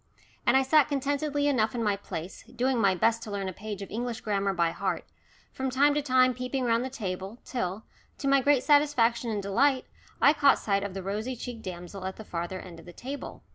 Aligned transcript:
And 0.47 0.57
I 0.57 0.63
sat 0.63 0.87
contentedly 0.89 1.47
enough 1.47 1.75
in 1.75 1.83
my 1.83 1.95
place, 1.95 2.43
doing 2.45 2.79
my 2.81 2.95
best 2.95 3.21
to 3.21 3.29
learn 3.29 3.47
a 3.47 3.53
page 3.53 3.83
of 3.83 3.91
English 3.91 4.21
grammar 4.21 4.51
by 4.51 4.71
heart, 4.71 5.05
from 5.53 5.69
time 5.69 5.93
to 5.93 6.01
time 6.01 6.33
peeping 6.33 6.65
round 6.65 6.83
the 6.83 6.89
table, 6.89 7.37
till, 7.45 7.83
to 8.17 8.27
my 8.27 8.41
great 8.41 8.63
satisfaction 8.63 9.29
and 9.29 9.43
delight, 9.43 9.85
I 10.19 10.33
caught 10.33 10.57
sight 10.57 10.81
of 10.83 10.95
the 10.95 11.03
rosy 11.03 11.35
cheeked 11.35 11.61
damsel 11.61 12.05
at 12.07 12.15
the 12.15 12.25
farther 12.25 12.59
end 12.59 12.79
of 12.79 12.87
the 12.87 12.93
table. 12.93 13.43